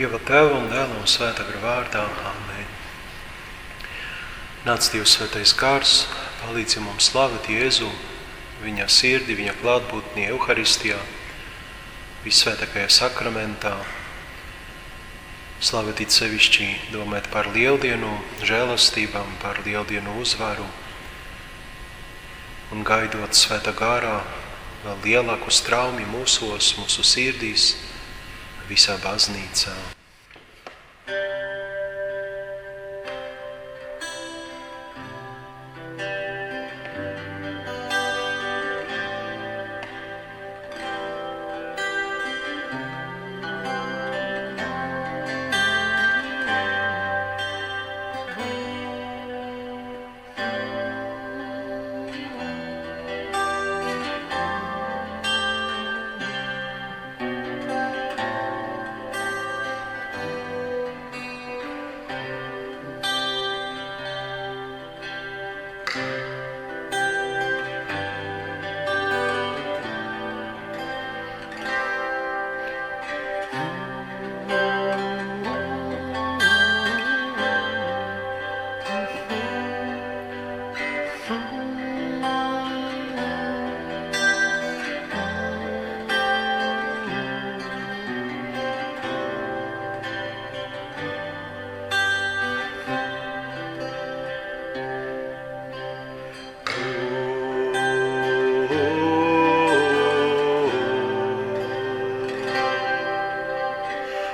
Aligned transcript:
Dieva 0.00 0.16
Tēva 0.24 0.54
un 0.56 0.70
Dēla 0.72 0.94
un 0.96 1.04
Svētā 1.04 1.44
gara 1.44 1.58
vārdā. 1.60 2.02
Amen. 2.24 2.68
Nāc 4.64 4.86
Dievs 4.94 5.12
svētais 5.18 5.52
kārs, 5.52 6.06
palīdzi 6.38 6.80
mums 6.80 7.10
slavēt 7.10 7.50
Jēzu, 7.52 7.90
viņa 8.62 8.86
sirdi, 8.88 9.36
viņa 9.36 9.58
klātbūtnī 9.60 10.24
Euharistijā, 10.30 10.96
visvētākajā 12.24 12.86
sakramentā. 12.96 13.74
Slavēt 15.60 16.00
it 16.06 16.16
sevišķi 16.16 16.70
domāt 16.96 17.28
par 17.28 17.52
lieldienu 17.52 18.14
žēlastībām, 18.40 19.36
par 19.44 19.60
lieldienu 19.68 20.16
uzvaru 20.24 20.64
un 22.72 22.88
gaidot 22.88 23.36
svētā 23.36 23.76
gārā 23.76 24.16
vēl 24.86 25.06
lielāku 25.10 25.52
straumi 25.52 26.08
mūsos, 26.08 26.72
mūsu 26.80 27.04
sirdīs, 27.04 27.74
visā 28.70 28.94
baznīcā. 29.02 29.99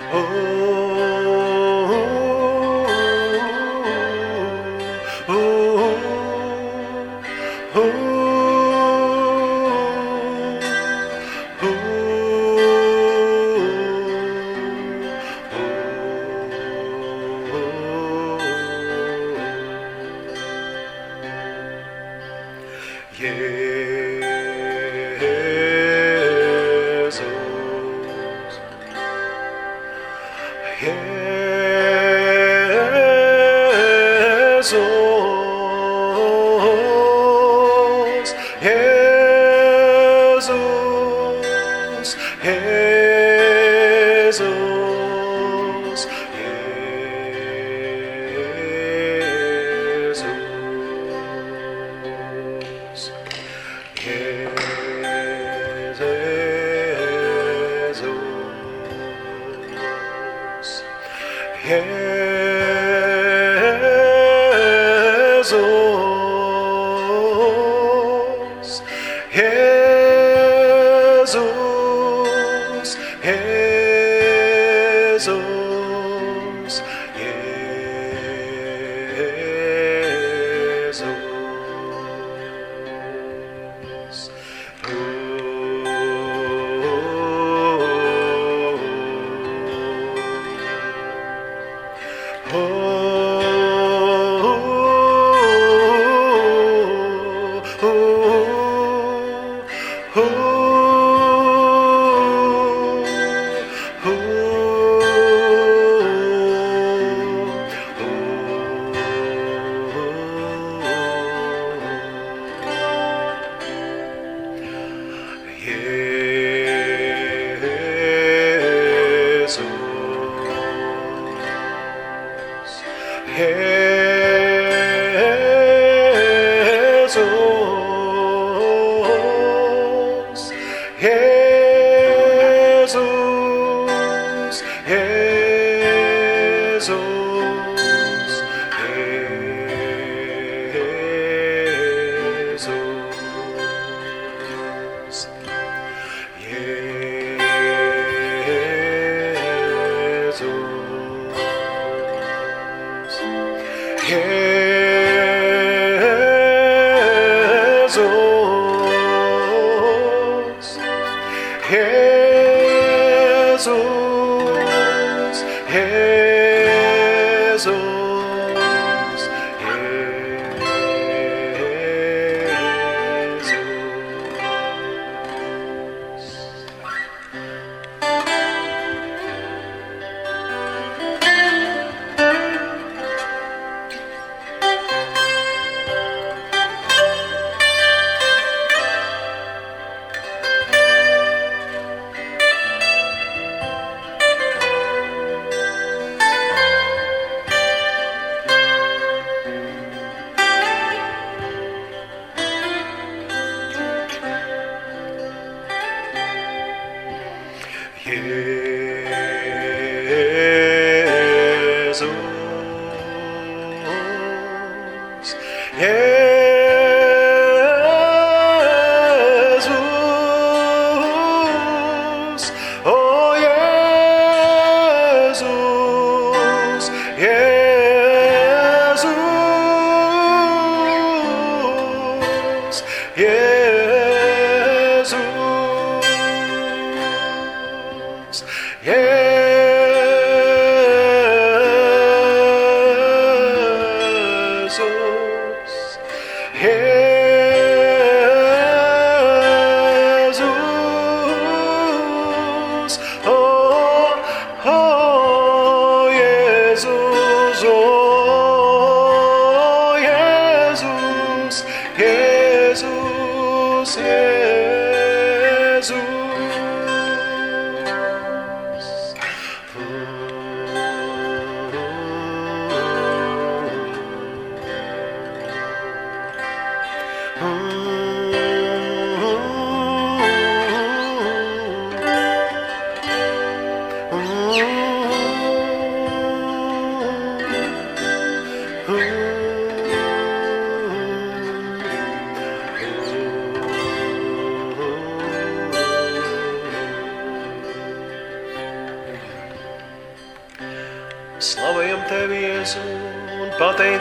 Oh. 0.08 0.85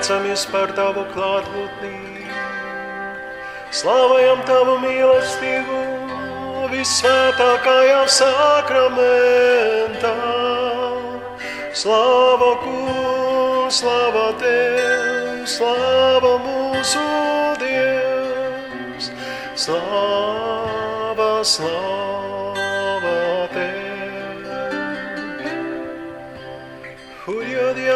Pateicamies 0.05 0.45
par 0.51 0.69
Tavu 0.75 1.03
klātbūtni. 1.13 2.27
Slavējam 3.73 4.41
Tavu 4.45 4.77
mīlestību 4.83 5.79
visvētākajā 6.69 8.05
sakramentā. 8.07 10.13
Slava 11.73 12.51
Kungs, 12.61 13.81
slava 13.81 14.33
Tev, 14.39 15.47
slava 15.47 16.37
mūsu 16.45 17.05
Dievs, 17.59 19.11
slava, 19.55 21.43
slava 21.43 22.14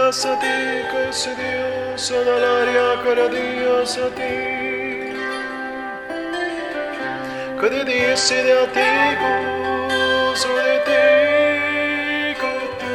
Dios 0.10 0.26
a 0.26 0.40
ti, 0.40 0.48
cose 0.90 1.36
Dios, 1.36 2.12
adalaria 2.12 3.00
cara 3.04 3.30
Dios 3.30 3.96
a 4.00 4.10
ti. 4.16 5.14
Code 7.60 7.86
Dios 7.86 8.30
de 8.30 8.52
a 8.52 8.66
ti, 8.74 8.90
gozo 9.22 10.50
de 10.66 10.76
ti, 10.88 11.04
gozo, 12.42 12.94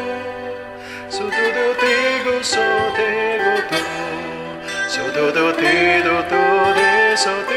soto 1.08 1.44
de 1.56 1.66
ti, 1.80 1.94
gozo 2.24 2.64
de 2.96 3.10
gozo, 3.44 3.78
soto 4.88 5.24
de 5.30 5.44
ti, 5.60 5.74
do 6.02 6.16
to 6.30 6.42
de 6.74 6.90
sote. 7.16 7.53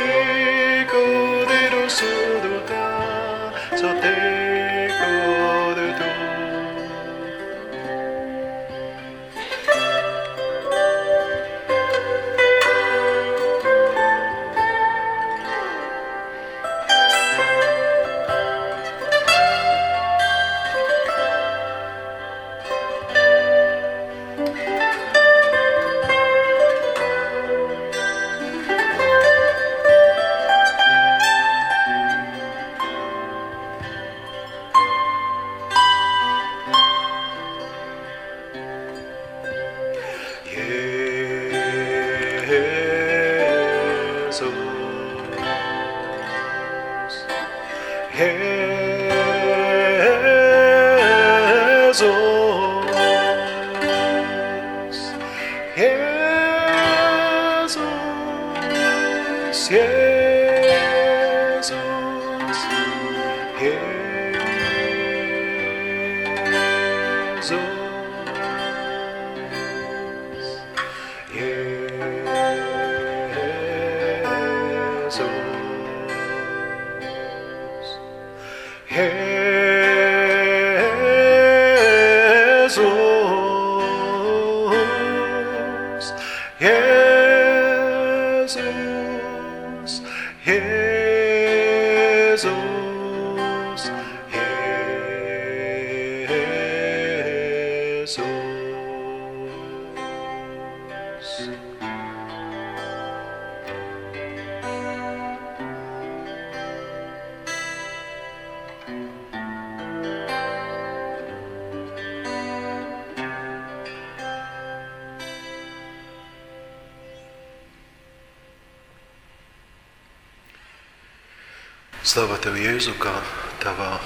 Jēzu, 122.88 123.00
kā 123.04 123.12
Tavā 123.60 124.00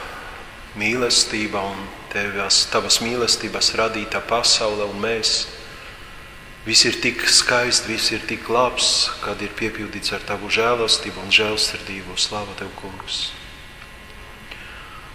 mīlestība 0.73 1.61
un 1.69 1.77
tevas, 2.09 2.65
Tavas 2.71 2.97
mīlestības 3.03 3.75
radīta 3.77 4.21
pasaule 4.25 4.88
un 4.89 4.97
mēs. 4.97 5.45
Viss 6.65 6.85
ir 6.85 6.97
tik 7.01 7.21
skaists, 7.29 7.85
viss 7.85 8.11
ir 8.11 8.25
tik 8.25 8.50
labs, 8.50 9.11
kad 9.21 9.38
ir 9.41 9.53
piepildīts 9.53 10.13
ar 10.13 10.25
Tavu 10.25 10.50
žēlastību 10.50 11.21
un 11.21 11.29
žēlsirdību. 11.29 12.17
Slava 12.17 12.57
Tev, 12.57 12.73
Kungs! 12.81 13.31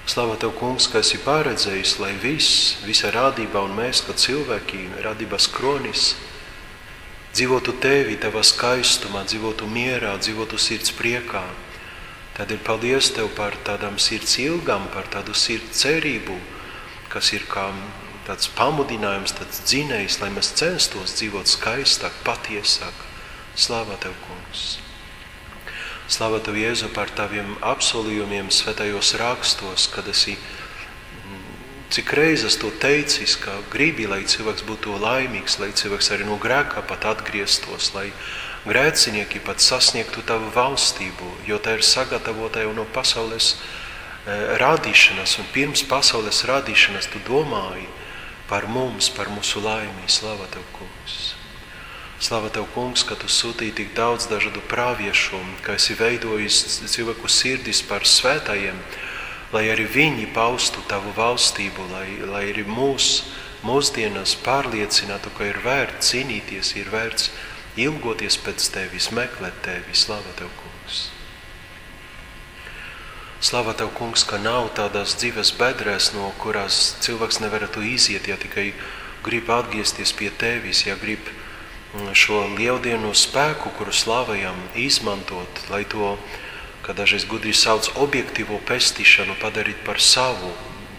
Slava 0.07 0.37
Tev, 0.39 0.55
Kungs, 0.61 0.87
ka 0.87 1.03
esi 1.03 1.19
paredzējis, 1.27 1.99
lai 1.99 2.15
viss, 2.23 2.79
visa 2.87 3.11
radība 3.11 3.67
un 3.67 3.75
mēs, 3.75 4.05
kā 4.07 4.15
cilvēki, 4.15 5.03
radības 5.03 5.51
kronis, 5.51 6.15
dzīvotu 7.35 7.81
Tevi, 7.83 8.15
Tavā 8.15 8.47
skaistumā, 8.47 9.27
dzīvotu 9.27 9.67
mierā, 9.67 10.15
dzīvotu 10.23 10.55
sirds 10.55 10.95
priekā. 10.95 11.49
Tad 12.37 12.53
ir 12.53 12.61
paldies 12.65 13.09
Tev 13.17 13.31
par 13.37 13.57
tādām 13.65 13.97
sirds 14.03 14.37
ilgām, 14.43 14.91
par 14.93 15.09
tādu 15.13 15.33
sirds 15.33 15.81
cerību, 15.81 16.37
kas 17.13 17.33
ir 17.33 17.47
kā 17.49 17.71
tāds 18.27 18.51
pamudinājums, 18.59 19.33
tāds 19.39 19.63
dzinējs, 19.65 20.19
lai 20.21 20.29
mēs 20.35 20.53
censtos 20.59 21.17
dzīvot 21.17 21.49
skaistāk, 21.49 22.13
patiesāk. 22.27 23.05
Slava 23.57 23.97
Tev, 24.03 24.13
Kungs! 24.27 24.77
Slava 26.13 26.43
Tev, 26.45 26.59
Jēzu, 26.61 26.91
par 26.93 27.09
Taviem 27.17 27.57
apsolījumiem 27.65 28.53
svētajos 28.53 29.15
rakstos, 29.23 29.89
kad 29.95 30.07
esi 30.13 30.37
cik 31.91 32.13
reizes 32.19 32.59
to 32.61 32.69
teicis, 32.83 33.39
ka 33.41 33.55
gribi, 33.73 34.05
lai 34.11 34.25
cilvēks 34.29 34.67
būtu 34.67 34.99
laimīgs, 35.01 35.57
lai 35.63 35.71
cilvēks 35.73 36.13
arī 36.13 36.27
no 36.29 36.37
grēkā 36.43 36.83
pat 36.87 37.07
atgrieztos, 37.15 37.95
lai 37.95 38.11
grēcinieki 38.67 39.41
pat 39.47 39.63
sasniegtu 39.63 40.25
tavu 40.27 40.51
valstību, 40.55 41.31
jo 41.47 41.59
tā 41.63 41.77
ir 41.79 41.85
sagatavota 41.87 42.65
jau 42.65 42.73
no 42.75 42.85
pasaules 42.95 43.55
e, 43.55 43.59
radīšanas, 44.63 45.39
un 45.41 45.49
pirms 45.55 45.85
pasaules 45.87 46.43
radīšanas 46.51 47.11
tu 47.13 47.23
domāji 47.29 47.87
par 48.51 48.67
mums, 48.71 49.11
par 49.11 49.31
mūsu 49.31 49.63
laimi. 49.63 50.07
Slava 50.11 50.47
Tev, 50.51 50.67
Kungs! 50.77 51.35
Slava 52.19 52.51
Tev, 52.51 52.69
Kungs, 52.75 53.03
ka 53.07 53.19
Tu 53.19 53.31
sūtīji 53.31 53.75
tik 53.81 53.95
daudz 53.95 54.29
dažādu 54.31 54.63
praviešu, 54.71 55.41
ka 55.63 55.79
esi 55.79 55.95
veidojis 55.99 56.81
cilvēku 56.91 57.31
sirdis 57.31 57.83
par 57.87 58.07
svētajiem, 58.07 58.79
lai 59.55 59.67
arī 59.71 59.87
viņi 59.99 60.31
paustu 60.35 60.83
Tavu 60.91 61.13
valstību, 61.17 61.91
lai, 61.93 62.09
lai 62.27 62.47
arī 62.53 62.67
mūs, 62.67 63.27
mūsdienās 63.67 64.37
pārliecinātu, 64.47 65.31
ka 65.37 65.51
ir 65.51 65.61
vērts 65.65 66.15
cīnīties, 66.15 66.77
ir 66.81 66.91
vērts 66.95 67.31
ilgoties 67.77 68.39
pēc 68.41 68.71
Tevis, 68.73 69.11
meklēt 69.13 69.61
Tevi. 69.65 69.95
Slava 69.95 70.33
Tev, 70.39 70.51
Kungs! 70.61 71.07
Slava 73.41 73.75
Tev, 73.77 73.91
Kungs, 73.99 74.25
ka 74.25 74.41
nav 74.41 74.71
tādas 74.79 75.17
dzīves 75.21 75.53
bedrēs, 75.61 76.13
no 76.17 76.31
kurās 76.41 76.97
cilvēks 77.05 77.43
nevarētu 77.45 77.85
iziet, 77.85 78.29
ja 78.31 78.39
tikai 78.41 78.71
grib 79.27 79.51
atgriezties 79.53 80.15
pie 80.17 80.31
Tevis, 80.41 80.87
ja 80.89 80.97
grib 81.01 81.29
šo 82.17 82.43
lieldienu 82.57 83.13
spēku, 83.17 83.73
kuru 83.79 83.93
slavējam, 83.93 84.57
izmantot, 84.77 85.61
lai 85.73 85.85
to, 85.89 86.15
kā 86.87 86.97
dažreiz 86.97 87.27
gudri 87.29 87.53
sauc, 87.57 87.89
objektīvo 88.01 88.61
pestīšanu 88.69 89.37
padarīt 89.43 89.85
par 89.85 90.01
savu 90.01 90.53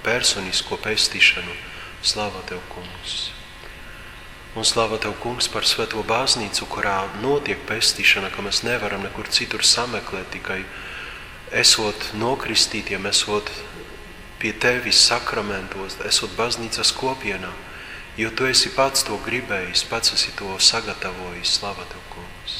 personisko 0.05 0.77
pestīšanu. 0.83 1.57
Slava 2.05 2.45
Tev, 2.49 2.61
Kungs! 2.73 3.36
Un 4.57 4.65
slava 4.65 4.97
Tev, 4.97 5.13
Kungs, 5.21 5.45
par 5.53 5.67
svēto 5.69 6.01
baznīcu, 6.01 6.65
kurā 6.71 6.95
notiek 7.21 7.59
pestīšana, 7.69 8.31
ka 8.33 8.41
mēs 8.41 8.63
nevaram 8.65 9.03
nekur 9.05 9.27
citur 9.29 9.61
sameklēt, 9.61 10.31
tikai 10.33 10.63
esot 11.53 12.07
nokristītiem, 12.17 13.05
esot 13.05 13.51
pie 14.41 14.55
Tevis 14.57 15.03
sakramentos, 15.11 15.99
esot 16.09 16.33
baznīcas 16.39 16.89
kopienā, 16.97 17.51
jo 18.17 18.31
tu 18.33 18.49
esi 18.49 18.73
pats 18.73 19.05
to 19.05 19.19
gribējis, 19.27 19.85
pats 19.91 20.15
esi 20.17 20.33
to 20.39 20.49
sagatavojis. 20.57 21.53
Slava 21.59 21.85
tev, 21.91 22.01
kungs! 22.15 22.57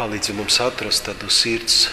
Palīdzi 0.00 0.40
mums 0.40 0.56
atrast 0.64 1.04
tādu 1.10 1.28
sirds 1.28 1.90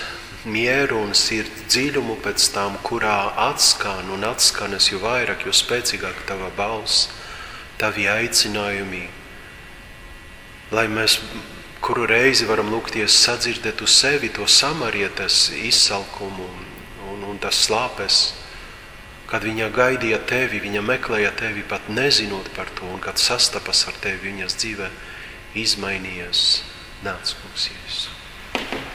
mieru 0.48 1.01
un 1.04 1.13
sirds 1.18 1.68
dziļumu 1.72 2.18
pēc 2.24 2.48
tam, 2.56 2.77
kurā 2.88 3.34
atskan 3.50 4.10
un 4.16 4.25
atskanas 4.27 4.89
jo 4.92 5.01
vairāk, 5.04 5.46
jo 5.46 5.54
spēcīgāk 5.56 6.24
tava 6.30 6.50
balss, 6.58 7.10
tavi 7.82 8.08
aicinājumi. 8.10 9.06
Lai 10.72 10.88
mēs 10.92 11.20
kuru 11.84 12.08
reizi 12.10 12.48
varam 12.50 12.72
lūgties 12.74 13.16
sadzirdēt 13.24 13.84
uz 13.86 13.94
sevi 14.01 14.32
to 14.34 14.48
samarietas 14.50 15.48
izsalkumu 15.56 16.48
un, 17.12 17.24
un 17.30 17.39
tas 17.39 17.62
slāpes, 17.68 18.18
kad 19.27 19.46
viņa 19.46 19.70
gaidīja 19.75 20.20
tevi, 20.27 20.62
viņa 20.63 20.84
meklēja 20.84 21.32
tevi 21.39 21.63
pat 21.68 21.89
nezinot 21.92 22.50
par 22.56 22.72
to, 22.75 22.88
un 22.88 23.04
kad 23.04 23.20
sastapas 23.22 23.86
ar 23.92 24.00
tevi 24.04 24.32
viņas 24.32 24.58
dzīve 24.60 24.92
izmainījās. 25.63 26.46
Nāc, 27.06 27.36
kungs, 27.42 27.70
Jēzus! 27.72 28.87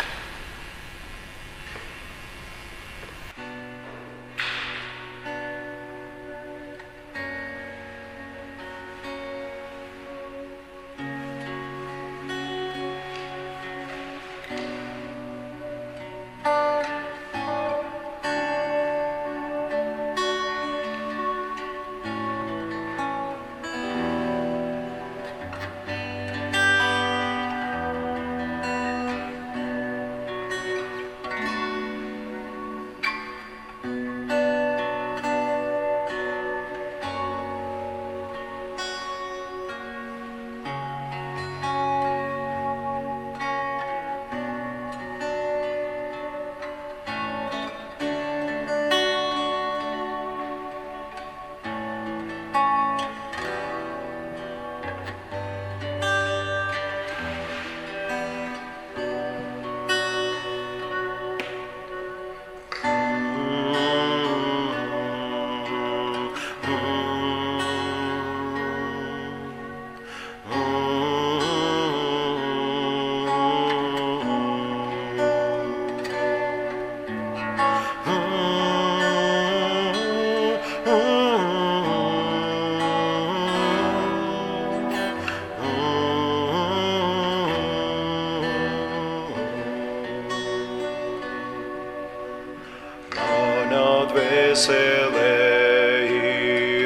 Dvēselē 95.11 96.07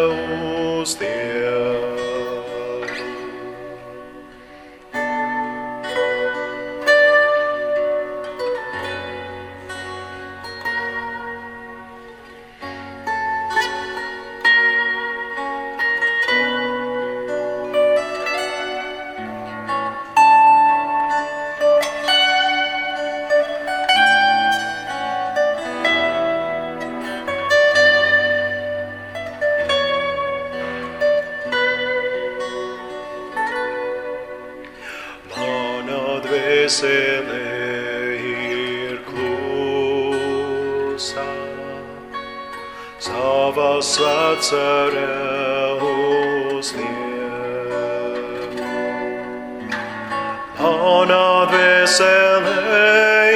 Manā 50.84 51.48
dvēselē 51.48 52.80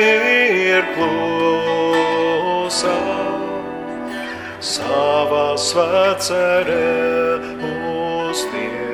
ir 0.05 0.85
klusā, 0.93 2.97
savā 4.61 5.47
svētcerē 5.57 6.93
uz 7.71 8.45
Dievu. 8.53 8.89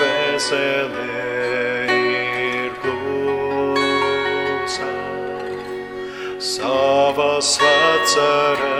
dvēselē 0.00 2.00
ir 2.00 2.74
klusā, 2.82 4.92
savā 6.50 7.32
svētcerē 7.54 8.79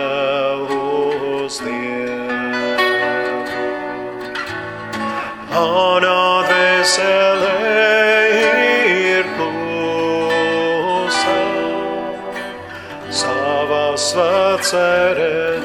svētcerē 14.61 15.60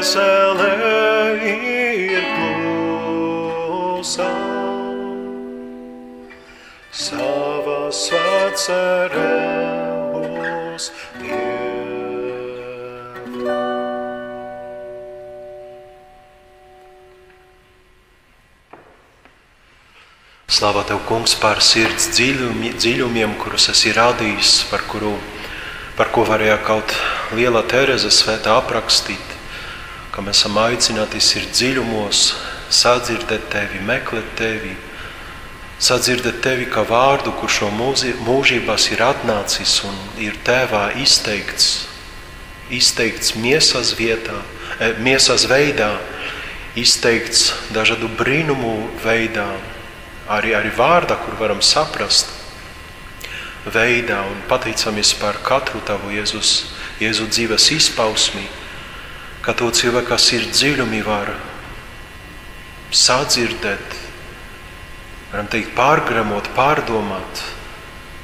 dvēsele 0.00 0.68
ir 1.44 2.24
klusa, 2.32 4.28
sava 6.88 7.80
svētcerē 7.92 9.34
uz 10.16 10.86
Dievu. 11.20 12.48
Slāvā 20.48 20.86
Tev, 20.88 21.02
Kungs, 21.08 21.36
par 21.36 21.60
sirds 21.60 22.08
dziļumi, 22.16 22.72
dziļumiem, 22.80 23.36
kurus 23.42 23.68
esi 23.74 23.92
radījis, 23.92 24.62
par, 24.72 24.80
kuru, 24.88 25.12
par 26.00 26.08
ko 26.08 26.24
varēja 26.24 26.56
kaut 26.64 26.96
liela 27.36 27.60
Tereza 27.68 28.08
svētā 28.08 28.56
aprakstīt, 28.62 29.29
ka 30.10 30.22
mēs 30.26 30.42
esam 30.42 30.58
aicināti 30.58 31.20
sirds 31.22 31.58
dziļumos, 31.58 32.22
sadzirdēt 32.70 33.50
Tevi, 33.52 33.82
meklēt 33.86 34.32
Tevi, 34.38 34.72
sadzirdēt 35.80 36.40
Tevi 36.44 36.66
kā 36.70 36.82
vārdu, 36.86 37.32
kurš 37.38 37.62
no 37.64 37.92
mūžībās 38.26 38.90
ir 38.94 39.04
atnācis 39.06 39.80
un 39.86 39.96
ir 40.22 40.38
Tēvā 40.46 40.90
izteikts, 41.02 41.86
izteikts 42.70 43.36
miesas 43.38 43.94
vietā, 43.98 44.42
eh, 44.78 44.98
miesas 44.98 45.46
veidā, 45.50 45.96
izteikts 46.76 47.52
dažādu 47.74 48.10
brīnumu 48.18 48.90
veidā, 49.02 49.48
arī, 50.28 50.54
arī 50.54 50.70
vārdā, 50.74 51.16
kur 51.24 51.34
varam 51.38 51.62
saprast, 51.62 52.26
veidā 53.66 54.22
un 54.26 54.42
pateicamies 54.48 55.14
par 55.20 55.38
katru 55.42 55.80
tavu 55.84 56.10
Jēzus, 56.14 56.64
Jēzu 57.00 57.26
dzīves 57.28 57.70
izpausmi, 57.76 58.46
ka 59.50 59.56
to 59.58 59.66
cilvēka 59.74 60.14
sirds 60.14 60.60
dziļumi 60.60 61.00
var 61.02 61.32
sadzirdēt, 62.94 63.94
varam 65.32 65.48
teikt, 65.50 65.72
pārgramot, 65.74 66.46
pārdomāt, 66.54 67.40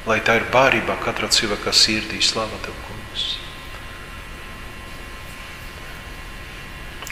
lai 0.07 0.21
tā 0.23 0.37
ir 0.39 0.45
bārība 0.53 0.95
katra 1.03 1.27
cilvēka 1.27 1.73
sirdī. 1.75 2.21
Slava 2.23 2.55
Tev, 2.63 2.77
Kungs! 2.85 3.25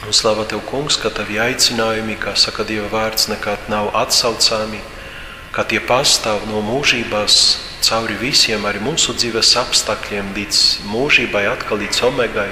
Un 0.06 0.16
slava 0.16 0.46
Tev, 0.48 0.64
Kungs, 0.70 0.96
ka 0.96 1.12
Tavi 1.12 1.36
aicinājumi, 1.36 2.16
kā 2.16 2.32
saka 2.40 2.64
Dieva 2.64 2.88
vārds, 2.94 3.28
nekad 3.28 3.68
nav 3.68 3.92
atsaucami, 4.00 4.80
ka 5.52 5.66
tie 5.68 5.82
pastāv 5.84 6.48
no 6.48 6.64
mūžībās 6.64 7.36
cauri 7.84 8.16
visiem, 8.24 8.64
arī 8.64 8.80
mūsu 8.80 9.12
dzīves 9.12 9.52
apstākļiem, 9.60 10.32
līdz 10.40 10.64
mūžībai, 10.88 11.44
atkal 11.52 11.84
līdz 11.84 12.04
omegai. 12.08 12.48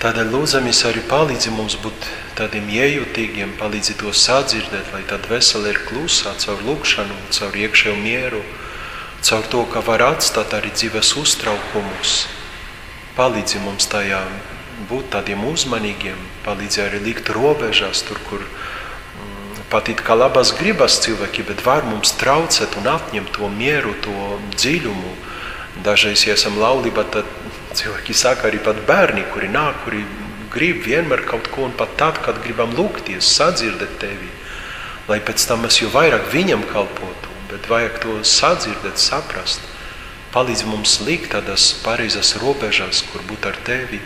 Tādēļ 0.00 0.30
lūdzamies 0.32 0.78
arī 0.88 1.00
palīdzi 1.04 1.50
mums 1.52 1.74
būt 1.82 2.06
tādiem 2.38 2.70
iejutīgiem, 2.72 3.50
palīdzi 3.60 3.98
to 4.00 4.14
sadzirdēt, 4.16 4.94
lai 4.94 5.02
tā 5.04 5.18
dvēsele 5.20 5.74
ir 5.74 5.80
klusā 5.84 6.32
caur 6.40 6.62
lūkšanu, 6.64 7.18
caur 7.36 7.58
iekšējo 7.60 7.98
mieru, 8.00 8.40
caur 9.20 9.44
to, 9.52 9.60
ka 9.68 9.82
var 9.84 10.06
atstāt 10.06 10.54
arī 10.56 10.72
dzīves 10.72 11.10
uztraukumus. 11.20 12.14
Palīdzi 13.18 13.60
mums 13.60 13.90
tajā 13.92 14.22
būt 14.88 15.10
tādiem 15.12 15.44
uzmanīgiem, 15.50 16.16
palīdzi 16.46 16.80
arī 16.86 17.02
likt 17.10 17.28
robežās 17.36 18.00
tur, 18.08 18.22
kur 18.30 18.46
mm, 18.46 19.66
pat 19.68 19.92
it 19.92 20.00
kā 20.06 20.16
labas 20.16 20.54
gribas 20.56 20.96
cilvēki, 21.04 21.44
bet 21.52 21.60
var 21.66 21.84
mums 21.84 22.16
traucēt 22.16 22.80
un 22.80 22.88
atņemt 22.96 23.36
to 23.36 23.52
mieru, 23.52 23.92
to 24.00 24.16
dziļumu. 24.56 25.12
Dažreiz, 25.84 26.24
ja 26.24 26.40
esam 26.40 26.56
laulībā, 26.56 27.04
tad 27.12 27.28
cilvēki 27.76 28.14
saka 28.16 28.48
arī 28.48 28.60
bērni, 28.86 29.24
kuri 29.32 29.48
nāk, 29.48 29.84
kuri 29.84 30.04
grib 30.50 30.82
vienmēr 30.84 31.24
kaut 31.28 31.48
ko, 31.52 31.64
un 31.68 31.74
pat 31.76 31.96
tad, 31.96 32.20
kad 32.24 32.42
gribam 32.42 32.74
lūgties, 32.74 33.26
sadzirdēt 33.38 33.98
tevi, 34.02 34.30
lai 35.08 35.20
pēc 35.20 35.46
tam 35.46 35.64
mēs 35.64 35.80
jau 35.82 35.90
vairāk 35.94 36.30
viņam 36.32 36.66
kalpotu, 36.72 37.34
bet 37.50 37.68
vajag 37.70 38.00
to 38.02 38.16
sadzirdēt, 38.26 38.98
saprast. 38.98 39.62
Palīdz 40.30 40.62
mums 40.66 41.00
likt 41.02 41.32
tādas 41.34 41.72
pareizas 41.82 42.36
robežas, 42.38 43.02
kur 43.10 43.22
būt 43.26 43.48
ar 43.50 43.56
tevi, 43.66 43.98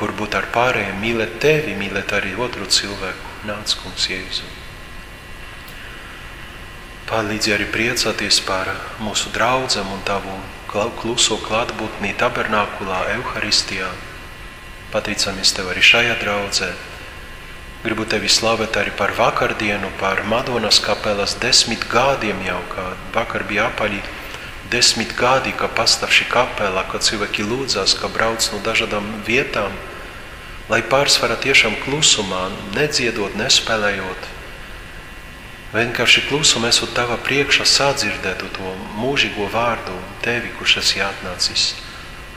kur 0.00 0.14
būt 0.16 0.36
ar 0.38 0.48
pārējiem, 0.54 0.96
mīlēt 1.02 1.36
tevi, 1.42 1.76
mīlēt 1.76 2.14
arī 2.16 2.32
otru 2.40 2.64
cilvēku. 2.64 3.36
Nāc, 3.48 3.74
kungs, 3.82 4.08
Jēzu. 4.08 4.48
Palīdzi 7.10 7.52
arī 7.52 7.66
priecāties 7.68 8.40
par 8.46 8.70
mūsu 9.02 9.32
draudzam 9.34 9.88
un 9.92 10.00
tavu 10.08 10.36
kluso 10.70 11.34
klātbūtnī 11.42 12.12
tabernākulā, 12.14 13.00
Euharistijā. 13.16 13.88
Pateicamies 14.92 15.50
Tev 15.56 15.70
arī 15.72 15.82
šajā 15.82 16.14
draudzē. 16.20 16.70
Gribu 17.82 18.04
Tevi 18.06 18.28
slavēt 18.30 18.76
arī 18.78 18.92
par 18.94 19.10
vakardienu, 19.18 19.90
par 19.98 20.22
Madonas 20.30 20.78
kapelas 20.84 21.34
desmit 21.42 21.86
gadiem 21.90 22.42
jau, 22.46 22.60
kā 22.70 22.86
vakar 23.14 23.46
bija 23.48 23.66
apaļi 23.70 24.02
desmit 24.70 25.16
gadi, 25.18 25.50
ka 25.50 25.66
pastāv 25.66 26.12
šī 26.14 26.28
kapela, 26.30 26.84
ka 26.86 27.02
cilvēki 27.02 27.46
lūdzas, 27.50 27.96
ka 27.98 28.12
brauc 28.12 28.44
no 28.52 28.60
dažādām 28.62 29.08
vietām, 29.26 29.74
lai 30.70 30.82
pārsvarā 30.86 31.40
tiešām 31.40 31.80
klusumā, 31.82 32.46
nedziedot, 32.76 33.34
nespēlējot. 33.34 34.39
Vienkārši 35.70 36.24
klusumā 36.26 36.72
esot 36.72 36.90
tava 36.98 37.14
priekšā 37.26 37.62
sadzirdētu 37.72 38.48
to 38.56 38.72
mūžīgo 38.98 39.46
vārdu, 39.52 39.94
tevi, 40.24 40.50
kurš 40.58 40.80
esi 40.80 41.02
atnācis. 41.06 41.66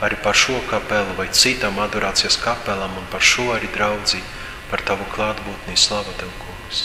Arī 0.06 0.20
par 0.22 0.38
šo 0.38 0.60
kapelu 0.70 1.16
vai 1.18 1.26
citām 1.34 1.80
adorācijas 1.82 2.38
kapelām 2.44 2.94
un 3.00 3.08
par 3.10 3.26
šo 3.32 3.48
arī 3.56 3.72
draudzi, 3.74 4.22
par 4.70 4.86
tavu 4.86 5.08
klātbūtni 5.16 5.74
slavu 5.74 6.14
tev, 6.20 6.30
kungs. 6.44 6.84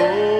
Oh. 0.00 0.37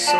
Visu, 0.00 0.16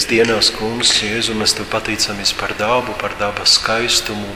Šajās 0.00 0.16
dienās, 0.16 0.48
Kungs, 0.56 0.90
Jēzu, 1.04 1.34
mēs 1.36 1.52
Tev 1.52 1.66
pateicamies 1.68 2.30
par 2.32 2.54
dabu, 2.56 2.94
par 2.96 3.12
dabas 3.20 3.58
skaistumu, 3.58 4.30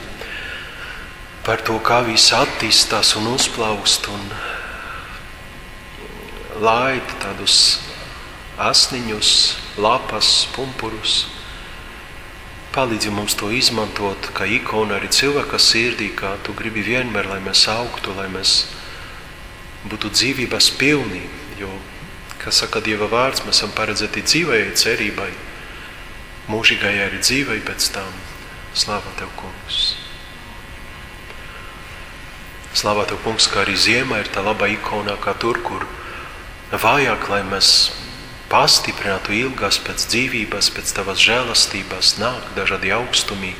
par 1.41 1.63
to, 1.65 1.79
kā 1.81 2.03
viss 2.05 2.29
attīstās 2.37 3.15
un 3.17 3.31
uzplaukst 3.31 4.05
un 4.13 4.27
laid 6.61 7.15
tādus 7.23 7.79
asniņus, 8.61 9.31
lapas, 9.81 10.29
pumpurus. 10.53 11.15
Palīdzi 12.75 13.09
mums 13.09 13.33
to 13.33 13.49
izmantot 13.49 14.29
kā 14.37 14.45
ikonu 14.45 14.93
arī 14.93 15.09
cilvēka 15.09 15.57
sirdī, 15.57 16.11
kā 16.13 16.35
Tu 16.45 16.53
gribi 16.53 16.85
vienmēr, 16.85 17.25
lai 17.25 17.39
mēs 17.41 17.65
augtu, 17.73 18.13
lai 18.13 18.27
mēs 18.29 18.67
būtu 19.89 20.13
dzīvības 20.13 20.69
pilni, 20.77 21.25
jo 21.57 21.73
kā 22.37 22.53
saka 22.53 22.85
Dieva 22.85 23.09
vārds, 23.09 23.41
mēs 23.49 23.63
esam 23.63 23.73
paredzēti 23.73 24.21
dzīvējai 24.29 24.77
cerībai, 24.77 25.33
mūžīgai 26.51 26.95
arī 27.07 27.21
dzīvei 27.23 27.61
pēc 27.65 27.91
tam. 27.95 28.11
Slāva 28.75 29.11
Tev, 29.19 29.29
Kungs! 29.39 29.95
Slāva 32.75 33.05
Tev, 33.07 33.21
Kungs, 33.23 33.47
ka 33.47 33.63
arī 33.63 33.77
ziema 33.79 34.19
ir 34.19 34.29
tā 34.33 34.43
laba 34.43 34.67
ikona, 34.67 35.15
kā 35.23 35.33
tur, 35.39 35.61
kur 35.63 35.85
vajag, 36.71 37.29
lai 37.31 37.41
mēs 37.47 37.69
pastiprinātu 38.51 39.33
ilgās 39.33 39.79
pēc 39.85 40.05
dzīvības, 40.11 40.71
pēc 40.75 40.91
Tavas 40.97 41.23
žēlastības, 41.23 42.17
nāk 42.21 42.51
dažādi 42.57 42.91
augstumi, 42.93 43.53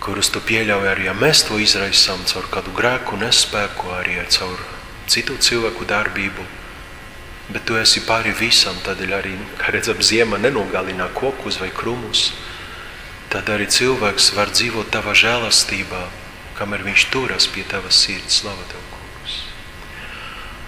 kurus 0.00 0.32
Tu 0.32 0.40
pieļauj 0.40 0.88
arī, 0.94 1.10
ja 1.10 1.14
mēs 1.14 1.44
to 1.46 1.60
izraisām 1.60 2.24
caur 2.26 2.48
kādu 2.50 2.72
grēku 2.74 3.20
nespēku, 3.20 3.92
arī 4.00 4.16
caur 4.32 4.64
citu 5.10 5.36
cilvēku 5.36 5.84
darbību. 5.84 6.59
Bet 7.50 7.66
tu 7.66 7.74
esi 7.80 8.04
pāri 8.06 8.30
visam, 8.36 8.76
tādēļ 8.86 9.14
arī, 9.16 9.32
kā 9.58 9.72
redzam, 9.74 9.98
ziema 10.06 10.38
nenogalina 10.38 11.08
kokus 11.14 11.58
vai 11.58 11.72
krūmus. 11.74 12.28
Tad 13.30 13.50
arī 13.50 13.66
cilvēks 13.70 14.32
var 14.36 14.52
dzīvot 14.54 14.90
tavā 14.94 15.14
žēlastībā, 15.18 16.04
kamēr 16.58 16.84
viņš 16.86 17.08
turas 17.14 17.48
pie 17.50 17.64
tavas 17.66 17.98
sirds. 18.04 18.42
Slava 18.42 18.62
tev, 18.70 18.84
kungs! 18.94 19.40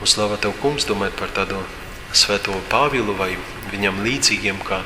Un 0.02 0.10
slava 0.10 0.40
tev, 0.42 0.56
kungs, 0.62 0.86
domājot 0.88 1.18
par 1.18 1.30
tādu 1.34 1.62
svēto 2.12 2.58
Pāvilu 2.70 3.14
vai 3.18 3.36
viņam 3.70 4.02
līdzīgiem, 4.04 4.58
kā 4.66 4.82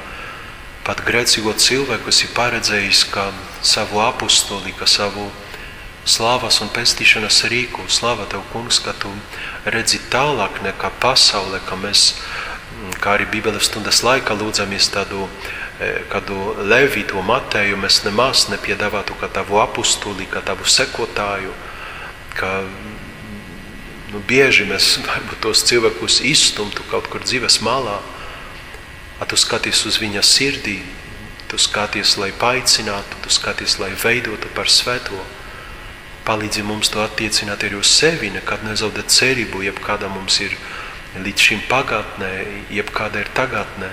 pat 0.87 1.01
grēcīgo 1.07 1.57
cilvēku 1.59 2.13
esi 2.13 2.29
paredzējis 2.37 3.07
kā 3.11 3.31
savu 3.65 4.05
apustoli, 4.05 4.75
kā 4.77 4.87
savu 4.87 5.31
slāvas 6.07 6.61
un 6.63 6.71
pestīšanas 6.73 7.43
rīku. 7.51 7.85
Slava 7.91 8.27
Tev, 8.31 8.45
kungs, 8.53 8.79
ka 8.83 8.95
Tu 8.97 9.11
redzi 9.67 10.01
tālāk 10.13 10.63
nekā 10.65 10.93
pasaule, 11.03 11.61
ka 11.67 11.77
mēs, 11.81 12.15
kā 13.03 13.17
arī 13.17 13.27
Bībeles 13.35 13.67
stundas 13.69 14.03
laikā 14.07 14.37
lūdzamies 14.39 14.91
tādu, 14.95 15.27
kādu 16.13 16.55
levīto 16.65 17.21
Mateju, 17.27 17.77
mēs 17.81 18.05
nemaz 18.07 18.47
nepiedāvātu 18.53 19.19
kā 19.21 19.29
tavu 19.29 19.61
apustuli, 19.61 20.29
kā 20.31 20.41
tavu 20.47 20.65
sekotāju, 20.65 21.53
ka 22.39 22.63
nu, 24.13 24.23
bieži 24.29 24.69
mēs 24.69 24.97
varbūt 25.09 25.43
tos 25.45 25.65
cilvēkus 25.69 26.23
izstumtu 26.25 26.87
kaut 26.91 27.11
kur 27.13 27.27
dzīves 27.27 27.61
malā, 27.67 27.99
a 29.21 29.25
tu 29.25 29.37
skaties 29.41 29.83
uz 29.89 29.99
viņa 30.01 30.23
sirdī, 30.25 30.79
tu 31.49 31.59
skaties, 31.59 32.17
lai 32.21 32.33
paicinātu, 32.37 33.23
tu 33.25 33.33
skaties, 33.33 33.79
lai 33.81 33.93
veidotu 33.97 34.51
par 34.55 34.69
svēto. 34.69 35.19
Palīdzi 36.27 36.65
mums 36.67 36.89
to 36.91 36.99
attiecināt 37.05 37.63
arī 37.63 37.77
uz 37.79 37.87
sevi, 37.87 38.33
nekad 38.35 38.65
nezaudēt 38.67 39.13
cerību, 39.15 39.61
jebkāda 39.63 40.09
mums 40.11 40.41
ir 40.43 40.57
līdz 41.23 41.45
šim 41.49 41.61
pagātnē, 41.71 42.31
jebkāda 42.75 43.23
ir 43.23 43.31
tagadnē, 43.37 43.93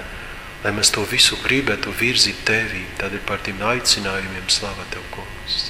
lai 0.63 0.71
mēs 0.73 0.89
to 0.95 1.03
visu 1.11 1.37
gribētu 1.43 1.93
virzīt 1.99 2.41
Tevī, 2.47 2.81
tad 2.97 3.13
ir 3.13 3.21
par 3.29 3.43
tiem 3.45 3.61
aicinājumiem. 3.61 4.49
Slava 4.49 4.87
Tev, 4.89 5.05
kungs. 5.13 5.69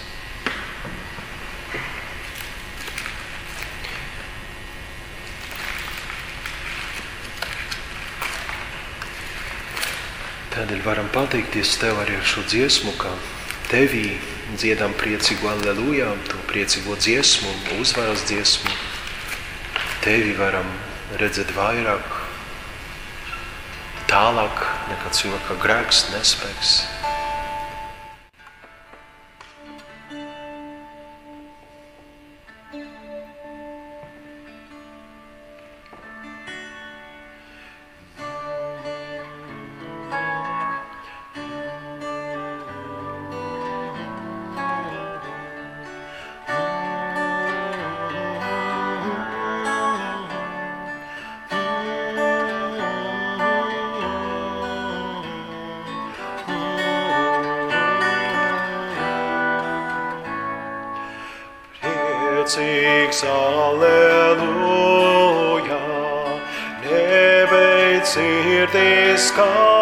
Tādēļ 10.53 10.85
varam 10.85 11.11
pateikties 11.11 11.75
Tev 11.81 11.99
arī 12.05 12.15
ar 12.21 12.23
šo 12.23 12.45
dziesmu, 12.47 12.95
kā 13.03 13.11
Tevī 13.67 14.13
dziedam 14.59 14.93
priecīgu 14.97 15.49
aleluja, 15.51 16.11
to 16.29 16.39
priecīgo 16.49 16.97
dziesmu, 16.99 17.51
uzvaras 17.81 18.25
dziesmu. 18.29 18.73
Tevi 20.03 20.33
varam 20.39 20.67
redzēt 21.21 21.53
vairāk, 21.55 22.17
tālāk 24.11 24.65
nekā 24.91 25.13
cilvēka 25.19 25.59
grēks, 25.63 26.07
nespēks. 26.13 27.02
Priecīgs, 62.43 63.21
aleluja, 63.23 64.41
nebeidz 66.83 68.17
sirdīs 68.17 69.29
skanēt, 69.29 69.72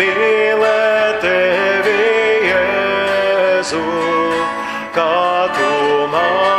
mīlē 0.00 0.76
tevi, 1.20 1.96
Jēzu, 2.48 3.82
kā 4.96 5.10
tu 5.58 5.74
man. 6.14 6.49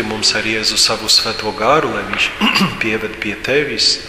sūti 0.00 0.08
mums 0.08 0.32
ar 0.34 0.46
Jēzu 0.48 0.78
savu 0.80 1.08
svēto 1.12 1.50
gāru, 1.52 1.92
lai 1.92 2.02
viņš 2.08 2.28
pieved 2.80 3.20
pie 3.20 3.34
tevis, 3.36 4.00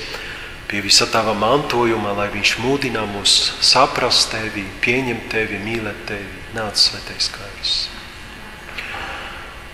pie 0.67 0.79
visa 0.79 1.05
tava 1.05 1.33
mantojuma, 1.33 2.13
lai 2.15 2.29
viņš 2.31 2.59
mūdina 2.63 3.03
mūs 3.11 3.59
saprast 3.59 4.31
tevi, 4.31 4.63
pieņemt 4.79 5.27
tevi, 5.29 5.59
mīlēt 5.59 6.05
tevi. 6.07 6.31
Nāc 6.55 6.79
svētais 6.79 7.27
gārs. 7.33 7.73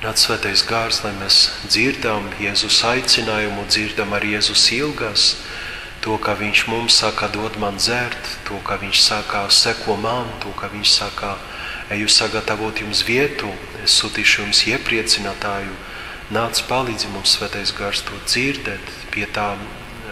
Nāc 0.02 0.18
svētais 0.18 0.64
gārs, 0.66 1.04
lai 1.04 1.14
mēs 1.20 1.52
dzirdam 1.70 2.26
Jēzus 2.42 2.82
aicinājumu, 2.84 3.68
dzirdam 3.70 4.14
ar 4.18 4.26
Jēzus 4.26 4.72
ilgas, 4.74 5.36
to, 6.02 6.18
ka 6.18 6.34
viņš 6.34 6.66
mums 6.68 6.98
saka 6.98 7.30
dod 7.30 7.60
man 7.62 7.78
dzert, 7.78 8.18
to, 8.50 8.58
ka 8.66 8.80
viņš 8.82 9.04
saka 9.04 9.46
seko 9.54 10.00
man, 10.02 10.26
to, 10.42 10.50
ka 10.58 10.72
viņš 10.74 10.98
saka 10.98 11.36
eju 11.94 12.10
sagatavot 12.10 12.82
jums 12.82 13.06
vietu, 13.06 13.54
es 13.84 13.94
sūtīšu 14.02 14.48
jums 14.48 14.66
iepriecinātāju, 14.74 15.78
Nāc 16.28 16.60
palīdzi 16.68 17.08
mums, 17.14 17.38
svētais 17.38 17.72
gars, 17.72 18.02
to 18.04 18.18
dzirdēt, 18.28 18.90
pie 19.14 19.24
tā 19.32 19.54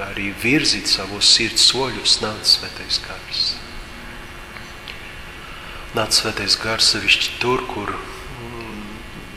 arī 0.05 0.30
virzīt 0.39 0.88
savos 0.88 1.28
sirds 1.28 1.66
soļus, 1.68 2.22
nāc 2.24 2.47
svētais 2.47 3.01
gars. 3.03 3.41
Nāc 5.95 6.16
svētais 6.16 6.55
gars 6.59 6.93
sevišķi 6.93 7.36
tur, 7.43 7.66
kur 7.68 7.91
mm, 7.91 8.88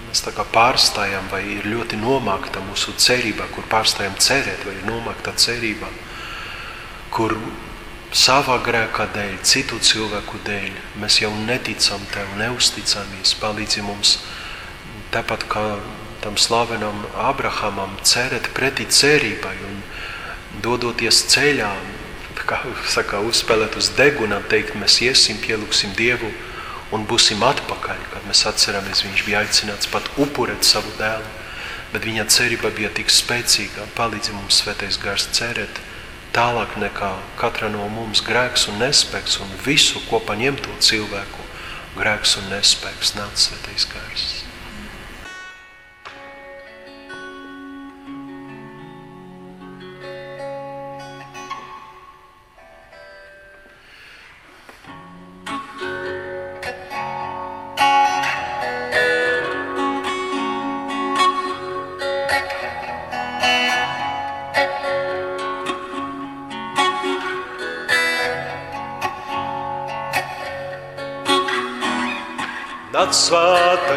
mēs 0.06 0.22
tā 0.22 0.34
kā 0.38 0.46
pārstājam 0.54 1.26
vai 1.34 1.42
ir 1.58 1.66
ļoti 1.66 1.98
nomākta 1.98 2.62
mūsu 2.70 2.94
cerībā, 2.94 3.50
kur 3.54 3.66
pārstājam 3.70 4.14
cerēt 4.22 4.62
vai 4.66 4.78
ir 4.78 4.86
nomākta 4.86 5.34
cerībā, 5.34 5.90
kur 7.14 7.34
savā 8.14 8.62
grēkā 8.62 9.10
dēļ, 9.18 9.38
citu 9.42 9.82
cilvēku 9.82 10.46
dēļ, 10.46 10.82
mēs 11.02 11.24
jau 11.26 11.34
neticam 11.42 12.06
Tev, 12.14 12.34
neusticamies. 12.38 13.34
Palīdzi 13.42 13.82
mums 13.82 14.20
tāpat 15.10 15.50
kā 15.50 15.70
tam 16.28 16.36
slavenam 16.36 17.06
Abrahamam 17.16 17.94
cerēt 18.04 18.50
pretī 18.52 18.84
cerībai 18.84 19.54
un 19.64 19.78
dodoties 20.60 21.22
ceļā, 21.32 21.70
kā 22.42 22.58
saka, 22.84 23.22
uzspēlēt 23.24 23.78
uz 23.80 23.88
deguna, 23.96 24.42
teikt, 24.52 24.74
mēs 24.76 24.98
iesim, 25.06 25.38
pielūksim 25.40 25.94
Dievu 25.96 26.28
un 26.92 27.06
būsim 27.08 27.40
atpakaļ, 27.48 28.02
kad 28.12 28.26
mēs 28.28 28.44
atceramies, 28.50 29.06
viņš 29.06 29.22
bija 29.24 29.40
aicināts 29.40 29.88
pat 29.88 30.10
upurēt 30.20 30.68
savu 30.68 30.92
dēlu, 31.00 31.24
bet 31.94 32.04
viņa 32.04 32.26
cerība 32.34 32.74
bija 32.76 32.92
tik 32.92 33.08
spēcīga, 33.08 33.88
palīdzi 33.96 34.36
mums 34.36 34.60
svētais 34.60 35.00
gars 35.00 35.30
cerēt 35.32 35.80
tālāk 36.36 36.76
nekā 36.76 37.14
katra 37.40 37.72
no 37.72 37.88
mums 37.94 38.20
grēks 38.26 38.68
un 38.68 38.76
nespēks 38.84 39.40
un 39.40 39.56
visu 39.64 40.04
kopā 40.10 40.36
ņemto 40.36 40.76
cilvēku 40.90 41.48
grēks 41.96 42.36
un 42.42 42.52
nespēks 42.52 43.16
nāc 43.16 43.48
svētais 43.48 43.88
gars. 43.94 44.37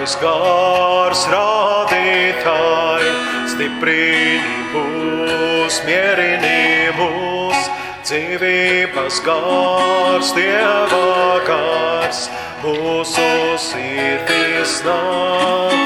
Svētais 0.01 0.17
gārs 0.17 1.27
rādītāji, 1.29 3.11
stiprini 3.51 4.55
mūs, 4.73 5.77
mierini 5.85 6.89
mūs, 6.97 7.69
dzīvības 8.07 9.21
gārs, 9.21 10.31
Dieva 10.33 11.37
gārs, 11.45 12.29
mūsu 12.63 13.57
sirdīs 13.61 14.81
nāc. 14.87 15.77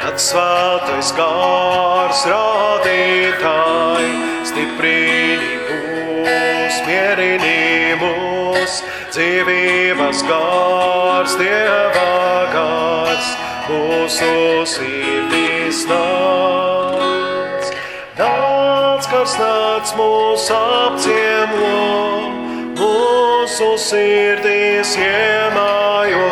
Nāc 0.00 0.16
svētais 0.16 1.12
gārs 1.12 2.24
rādītāji, 2.32 4.12
stiprini 4.48 5.60
mūs, 5.68 6.80
mierini 6.88 8.00
mūs, 8.00 8.80
dzīvības 9.18 10.20
gārs, 10.28 11.32
Dieva 11.40 12.44
gārs, 12.52 13.30
mūsu 13.66 14.28
sirdīs 14.70 15.80
nāc. 15.90 17.66
Nāc, 18.20 19.08
kāds 19.10 19.34
nāc 19.40 19.90
mūs 19.98 20.46
apciemo, 20.54 21.72
mūsu 22.78 23.72
sirdīs 23.88 24.94
iemājo. 25.02 26.30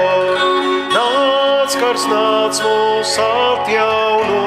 Nāc, 0.95 1.75
kāds 1.83 2.07
nāc 2.13 2.63
mūs 2.63 3.19
atjauno, 3.27 4.47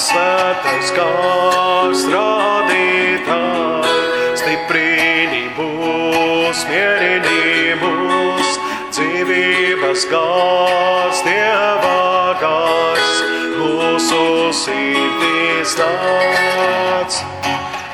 Nāc 0.00 0.08
svētais 0.08 0.90
gārs 0.96 2.02
rādītāji, 2.08 3.98
stiprini 4.40 5.42
mūs, 5.58 6.62
mierini 6.70 7.76
mūs, 7.82 8.54
dzīvības 8.96 10.06
gārs, 10.08 11.20
Dieva 11.26 12.32
gārs, 12.40 13.12
mūsu 13.58 14.48
sirdīs 14.62 15.76
nāc. 15.82 17.20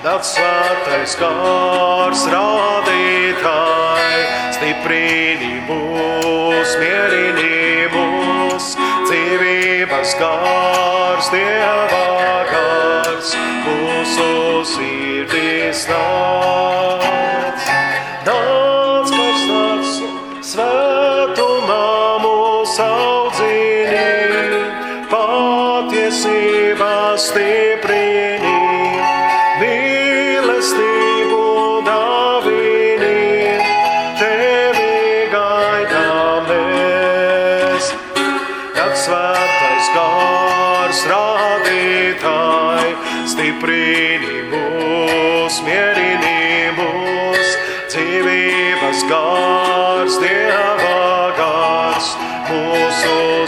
Nāc 0.06 0.22
svētais 0.30 1.18
gārs 1.18 2.22
rādītāji, 2.30 4.22
stiprini 4.60 5.58
mūs, 5.66 6.70
mierini 6.78 7.90
mūs, 7.90 8.15
dzīvības 9.36 10.14
gārs, 10.20 11.30
Dieva 11.32 12.04
gārs, 12.50 13.34
mūsu 13.66 14.28
sirdīs 14.72 15.88
nāc. 15.90 16.55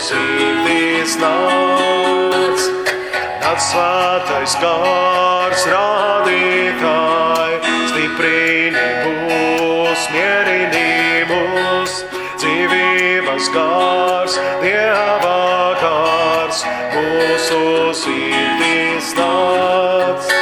Sirdīs 0.09 1.16
nāc. 1.20 2.64
Kad 3.42 3.59
svētais 3.64 4.54
gārs 4.62 5.64
rādītāji, 5.72 7.56
stiprini 7.90 8.86
mūs, 9.04 10.06
mierini 10.14 11.24
mūs, 11.28 11.92
dzīvības 12.40 13.50
gārs, 13.56 14.38
Dieva 14.62 15.74
gārs, 15.82 16.64
mūsu 16.94 17.61
sirdīs 18.02 19.12
nāc. 19.18 20.32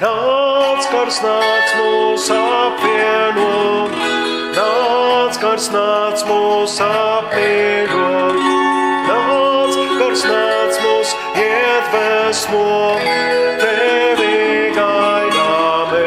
Nāc, 0.00 0.86
kārs 0.92 1.18
nāc 1.24 1.74
mūs 1.80 2.30
apvieno, 2.36 3.50
nāc, 4.56 5.42
kārs 5.42 5.68
nāc 5.74 6.24
mūs 6.28 6.78
apvieno, 6.86 8.09
iedvesmo, 12.40 12.96
tevi 13.60 14.72
gaidāmies. 14.76 16.06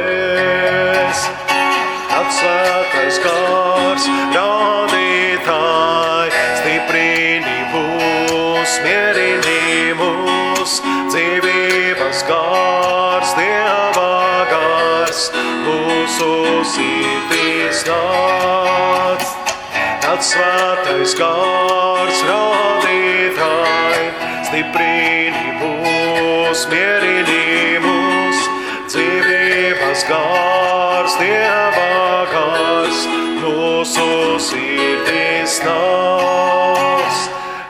Atsvētais 2.10 3.20
kārs, 3.22 4.08
rādītāji, 4.34 6.32
stiprini 6.58 7.60
mūs, 7.74 8.72
mierini 8.82 9.94
mūs, 10.00 10.82
dzīvības 11.12 12.20
gārs, 12.30 13.30
Dieva 13.38 14.46
gārs, 14.50 15.22
mūsu 15.68 16.32
sirdīs 16.74 17.86
nāc. 17.90 19.22
Atsvētais 20.14 21.14
kārs, 21.18 21.53
mūs, 26.72 28.39
dzīvības 28.88 30.03
gārs, 30.07 31.16
Dieva 31.20 32.26
gārs, 32.32 33.07
mūsu 33.41 34.39
sirdīs 34.39 35.59
nāc. 35.66 37.30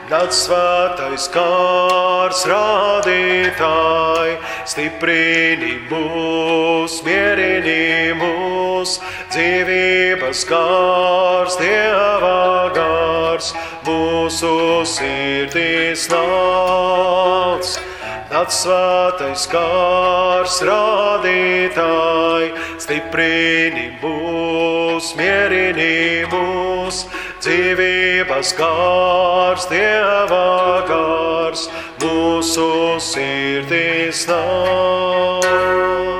Kad 0.10 0.30
svētais 0.36 1.28
kārs 1.34 2.44
rādītāji, 2.46 4.38
stiprini 4.66 5.80
mūs, 5.90 7.00
mierini 7.04 8.14
mūs, 8.20 9.00
dzīvības 9.32 10.46
gārs, 10.46 11.58
Dieva 11.58 12.70
gārs, 12.76 13.54
mūsu 13.88 14.86
sirdīs 14.86 16.10
nāc. 16.14 17.93
Nāc 18.34 18.50
svētais 18.50 19.44
kārs 19.46 20.56
rādītāji, 20.66 22.48
stiprini 22.82 23.84
mūs, 24.02 25.12
mierini 25.20 26.26
mūs, 26.32 27.04
dzīvības 27.46 28.56
kārs, 28.58 29.68
Dieva 29.70 30.82
kārs, 30.90 31.68
mūsu 32.02 32.98
sirdīs 33.14 34.26
nāc. 34.32 36.13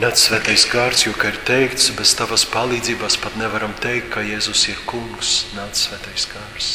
Nāc 0.00 0.16
svētais 0.16 0.62
gārds, 0.64 1.02
jo, 1.04 1.10
kā 1.12 1.28
ir 1.28 1.36
teikts, 1.44 1.90
bez 1.92 2.14
tavas 2.16 2.46
palīdzības 2.48 3.18
pat 3.20 3.34
nevaram 3.36 3.74
teikt, 3.84 4.06
ka 4.14 4.22
Jēzus 4.24 4.62
ir 4.72 4.78
kungs. 4.88 5.32
Nāc 5.52 5.76
svētais 5.76 6.24
gārds. 6.30 6.68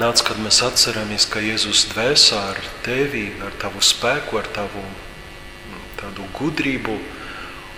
Nāc, 0.00 0.22
kad 0.24 0.40
mēs 0.40 0.62
atceramies, 0.64 1.26
ka 1.28 1.42
Jēzus 1.44 1.82
dvēsā 1.90 2.38
ar 2.54 2.62
tevi, 2.86 3.26
ar 3.44 3.52
tavu 3.60 3.82
spēku, 3.84 4.38
ar 4.40 4.48
tavu 4.56 4.86
tādu 6.00 6.24
gudrību, 6.38 6.96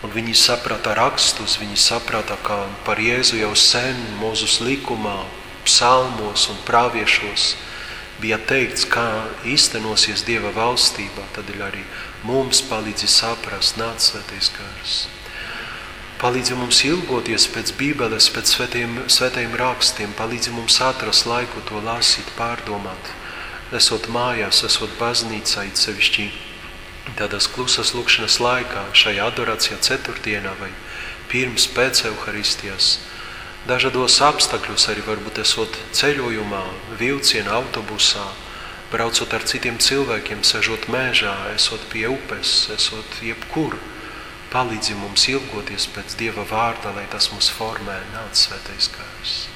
un 0.07 0.14
viņi 0.14 0.37
saprata 0.39 0.95
rakstus, 0.95 1.59
viņi 1.59 1.83
saprata, 1.89 2.39
ka 2.47 2.61
par 2.87 3.03
Jēzu 3.03 3.43
jau 3.43 3.51
sen 3.59 3.99
Mūzus 4.20 4.61
likumā, 4.62 5.24
psalmos 5.66 6.47
un 6.55 6.62
praviešos 6.70 7.57
bija 8.22 8.39
teikts, 8.47 8.87
kā 8.87 9.09
īstenosies 9.43 10.22
Dieva 10.22 10.55
valstībā, 10.55 11.26
tad 11.35 11.51
ir 11.51 11.66
arī 11.66 11.83
mums 12.29 12.62
palīdzi 12.70 13.09
saprast, 13.11 13.79
nāc 13.81 14.05
svētais 14.05 14.53
gars. 14.57 15.01
Palīdzi 16.23 16.55
mums 16.55 16.79
ilgoties 16.87 17.49
pēc 17.51 17.73
Bībeles, 17.81 18.29
pēc 18.31 18.53
svētiem, 18.55 18.95
svētajiem 19.11 19.57
rakstiem, 19.59 20.12
palīdzi 20.14 20.53
mums 20.55 20.79
atrast 20.87 21.27
laiku 21.27 21.64
to 21.66 21.83
lasīt, 21.83 22.29
pārdomāt, 22.39 23.11
esot 23.75 24.07
mājās, 24.07 24.62
esot 24.68 24.95
baznīcā, 25.01 25.66
it 25.66 25.83
sevišķi 25.83 26.29
tādas 27.18 27.49
klusas 27.51 27.91
lūkšanas 27.97 28.39
laikā, 28.45 28.85
šajā 28.95 29.27
adorācijā 29.33 29.81
ceturtdienā 29.83 30.55
vai 30.61 30.70
pirms 31.33 31.66
pēc 31.75 32.05
Euharistijas. 32.12 32.93
Dažādos 33.66 34.20
apstākļos 34.23 34.89
arī 34.95 35.03
varbūt 35.07 35.43
esot 35.43 35.77
ceļojumā, 35.99 36.62
vilcienā, 37.03 37.59
autobusā, 37.59 38.25
braucot 38.93 39.32
ar 39.32 39.47
citiem 39.49 39.78
cilvēkiem, 39.80 40.45
sežot 40.45 40.88
mežā, 40.93 41.32
esot 41.57 41.88
pie 41.93 42.05
upes, 42.12 42.68
esot 42.76 43.18
jebkur. 43.24 43.78
Palīdzi 44.53 44.99
mums 45.01 45.24
ilgoties 45.32 45.88
pēc 45.95 46.18
Dieva 46.20 46.45
vārda, 46.51 46.93
lai 46.97 47.09
tas 47.12 47.32
mūs 47.32 47.49
formē, 47.57 47.97
nāc 48.12 48.36
svētais 48.45 48.93
gars. 48.93 49.51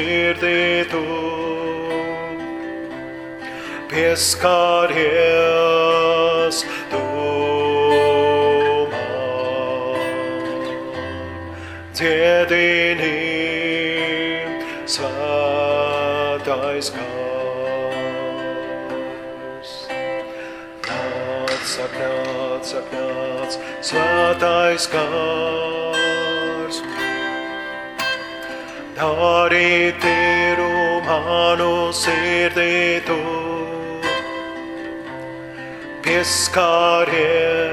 sirdī 0.00 0.88
tu, 0.90 1.04
pieskaries 3.88 4.96
tu 6.90 7.04
man. 8.92 10.00
Dziedini 11.92 13.18
svētais 14.86 16.90
kārs. 16.96 17.10
nāc, 22.00 22.68
nāc, 22.92 23.52
svētais 23.82 24.84
kārs. 24.90 25.89
Darīt 29.00 29.96
tīru 30.02 31.00
manu 31.06 31.88
sirdī 31.96 33.00
tu, 33.06 33.16
pieskaries 36.04 37.69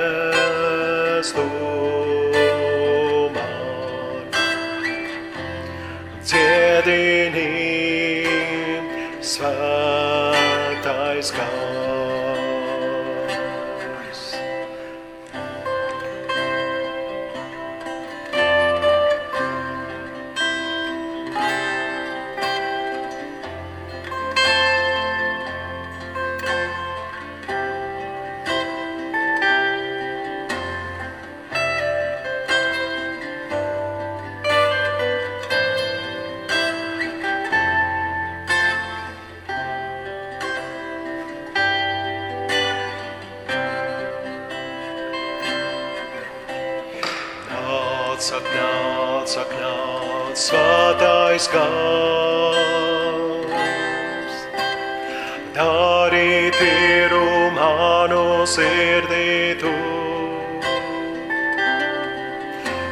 sirdī 58.58 59.54
tu. 59.62 59.70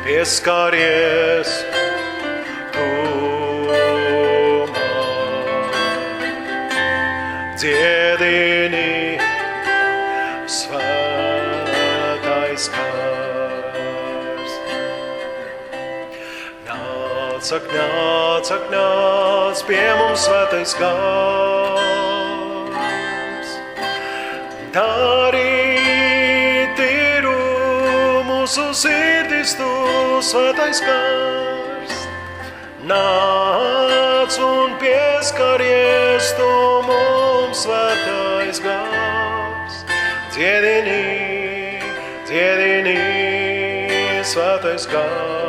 Pieskaries 0.06 1.50
tu 2.76 2.90
man, 3.80 4.70
dziedini 7.58 9.18
svētais 10.46 12.64
kārs. 12.76 14.54
Nāc, 16.70 17.46
ak, 17.58 17.66
nāc, 17.74 18.48
ak, 18.60 18.70
nāc 18.76 19.58
pie 19.66 19.88
mums 19.98 20.22
svētais 20.30 20.78
kārs. 20.78 21.66
Dari 24.76 25.55
mūsu 28.56 28.88
sirdis 28.88 29.52
tu 29.60 29.68
svētais 30.24 30.80
kārs. 30.80 31.96
Nāc 32.88 34.38
un 34.40 34.78
pieskaries 34.80 36.30
tu 36.38 36.48
mums 36.88 37.66
svētais 37.66 38.62
kārs. 38.64 39.82
Dziedinī, 40.32 41.82
dziedinī, 42.30 43.00
svētais 44.24 44.88
kārs. 44.88 45.45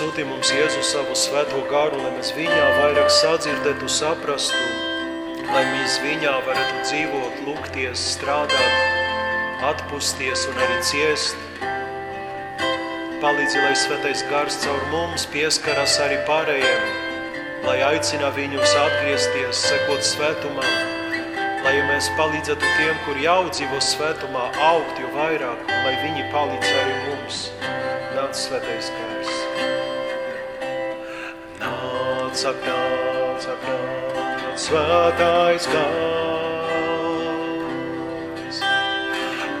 Sūti 0.00 0.22
mums 0.24 0.48
Jēzu 0.48 0.80
savu 0.80 1.12
svēto 1.12 1.58
garu, 1.68 1.98
lai 2.00 2.10
mēs 2.14 2.30
viņā 2.32 2.60
vairāk 2.78 3.10
sadzirdētu, 3.12 3.84
saprastu, 3.92 4.60
lai 5.44 5.64
mēs 5.74 5.98
viņā 6.00 6.38
varētu 6.46 6.78
dzīvot, 6.86 7.42
lūgties, 7.44 8.04
strādāt, 8.14 9.58
atpūsties 9.68 10.46
un 10.48 10.62
arī 10.64 10.78
ciest. 10.88 11.36
Palīdzi, 13.20 13.60
lai 13.60 13.74
svētais 13.76 14.24
gars 14.30 14.56
caur 14.62 14.80
mums 14.94 15.28
pieskaras 15.34 15.98
arī 16.06 16.16
pārējiem, 16.30 16.88
lai 17.68 17.76
aicina 17.90 18.32
viņus 18.38 18.72
atgriezties, 18.86 19.66
sekot 19.66 20.00
svētumā, 20.14 20.64
lai 21.66 21.76
mēs 21.92 22.08
palīdzētu 22.16 22.72
tiem, 22.78 22.96
kur 23.04 23.20
jau 23.20 23.42
dzīvo 23.52 23.84
svētumā, 23.90 24.48
augt 24.72 25.04
jo 25.04 25.12
vairāk, 25.18 25.68
lai 25.68 25.94
viņi 26.06 26.26
palīdz 26.32 26.74
arī 26.86 26.98
mums. 27.04 27.46
Nāc 28.16 28.46
svētais 28.48 28.94
gars. 28.96 29.39
Nāc, 32.30 32.46
ak, 32.46 32.62
nāc, 32.62 33.42
ak, 33.50 33.64
nāc, 34.14 34.54
svētais 34.54 35.64
gars. 35.66 36.20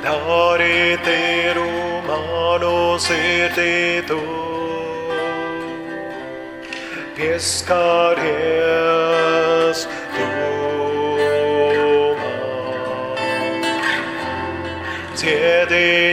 Dari 0.04 0.94
tīru 1.02 1.66
manu 2.06 2.94
sirdī 3.02 4.06
tu, 4.06 4.22
pieskaries 7.18 8.28
tu 10.14 10.30
man. 12.22 13.18
Dziedinī 15.18 16.09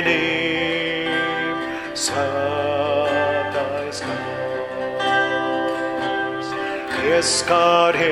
pieskaries 7.17 8.03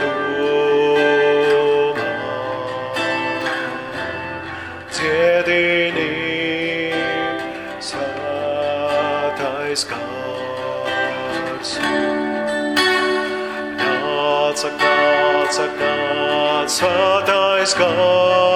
tu 0.00 0.12
man. 1.96 3.76
Dziedinī 4.88 6.14
svētais 7.84 9.82
gars. 9.90 11.70
Nāc, 13.76 14.64
ak, 14.64 14.74
nāc, 14.80 15.60
ak, 15.66 15.72
nāc, 15.76 16.72
svētais 16.72 17.76
gars. 17.76 18.49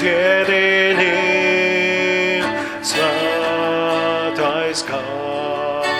Dziedinī 0.00 1.12
svētais 2.80 4.80
gars. 4.88 5.92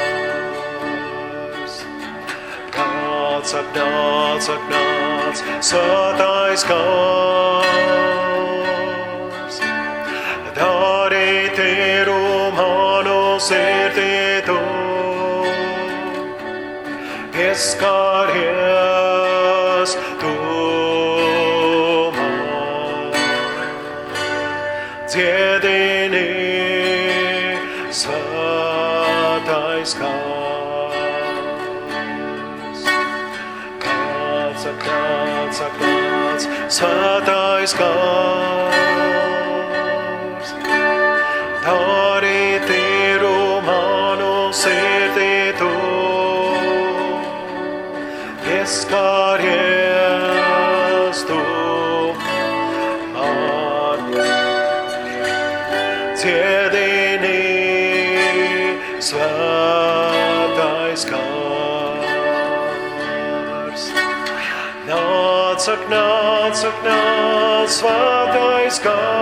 Nāc, 3.41 3.53
ak, 3.61 3.69
nāc, 3.77 4.45
ak, 4.55 4.63
nāc, 4.73 5.37
svētais 5.61 6.63
gars. 6.71 7.69
Dari 10.57 11.53
tīru 11.61 12.25
manu 12.57 13.37
sirdī 13.37 14.41
tu, 14.49 14.57
pieskaries 17.37 18.81
svētais 67.71 68.83
kārs. 68.83 69.20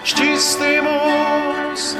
Šķisti 0.06 0.80
mūs, 0.84 1.96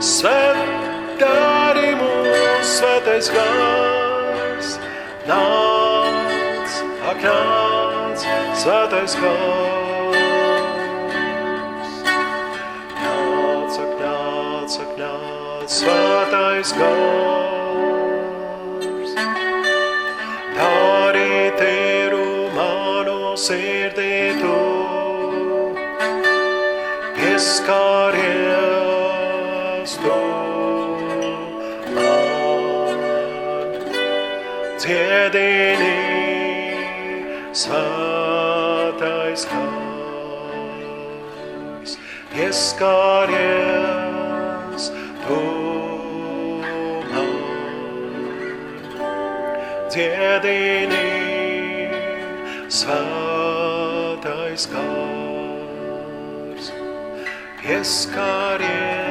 svētari 0.00 1.94
mūs, 1.96 2.66
svētais 2.78 3.30
gars. 3.32 4.78
Nāc, 5.26 6.82
ak 7.12 7.18
nāc, 7.24 8.26
svētais 8.60 9.16
gars. 9.22 9.81
Svētais 15.82 16.70
gars. 16.78 17.90
Dari 20.54 21.50
teru 21.58 22.30
mano 22.54 23.34
sirdī 23.34 24.38
tu, 24.38 24.60
pieskaries 27.18 28.22
tu. 30.04 30.20
Dziedini 34.82 35.98
svētais 37.54 39.42
gars, 39.50 39.58
pieskaries 42.30 43.61
Dziedini 50.32 51.92
svētais 52.72 54.64
gars, 54.72 56.72
pieskaries 57.60 59.01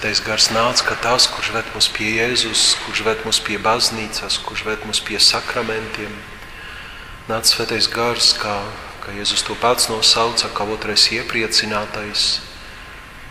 Svētais 0.00 0.22
gars 0.24 0.46
nāca, 0.48 0.84
ka 0.88 0.94
tas, 0.96 1.26
kurš 1.28 1.50
ved 1.52 1.66
mūs 1.74 1.90
pie 1.92 2.06
Jēzus, 2.16 2.60
kurš 2.86 3.02
ved 3.04 3.18
mūs 3.26 3.36
pie 3.44 3.58
baznīcas, 3.60 4.38
kurš 4.46 4.62
ved 4.64 4.86
mūs 4.88 5.02
pie 5.04 5.18
sakramentiem, 5.20 6.14
nāca 7.28 7.50
svētais 7.50 7.84
gars, 7.92 8.30
kā, 8.40 8.54
kā 9.04 9.12
Jēzus 9.18 9.44
to 9.44 9.58
pats 9.60 9.90
nosauca, 9.92 10.48
kā 10.56 10.64
otrais 10.72 11.04
iepriecinātais, 11.12 12.40